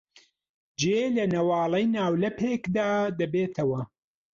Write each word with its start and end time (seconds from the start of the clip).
جێی 0.79 1.07
لە 1.17 1.23
نواڵەی 1.33 1.85
ناولەپێکدا 1.95 2.89
دەبێتەوە. 3.19 3.81